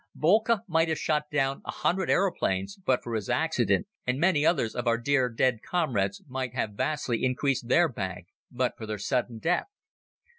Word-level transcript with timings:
Boelcke 0.15 0.61
might 0.67 0.87
have 0.89 0.97
shot 0.97 1.25
down 1.31 1.61
a 1.63 1.69
hundred 1.69 2.09
aeroplanes 2.09 2.75
but 2.75 3.03
for 3.03 3.13
his 3.13 3.29
accident, 3.29 3.85
and 4.07 4.19
many 4.19 4.43
others 4.43 4.73
of 4.73 4.87
our 4.87 4.97
dear 4.97 5.29
dead 5.29 5.61
comrades 5.61 6.23
might 6.27 6.55
have 6.55 6.71
vastly 6.71 7.23
increased 7.23 7.67
their 7.67 7.87
bag 7.87 8.25
but 8.49 8.75
for 8.75 8.87
their 8.87 8.97
sudden 8.97 9.37
death. 9.37 9.67